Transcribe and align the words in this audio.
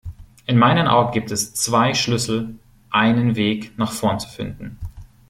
In 0.47 0.57
meinen 0.57 0.87
Augen 0.87 1.11
gibt 1.11 1.29
es 1.29 1.53
zwei 1.53 1.93
Schlüssel, 1.93 2.57
einen 2.89 3.35
Weg 3.35 3.77
nach 3.77 3.91
vorn 3.91 4.19
zu 4.19 4.27
finden. 4.29 4.79